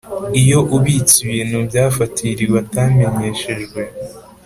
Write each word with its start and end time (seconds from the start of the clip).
Iyo 0.41 0.59
ubitse 0.75 1.15
ibintu 1.25 1.57
byafatiriwe 1.67 2.55
atamenyeshejwe 2.63 3.81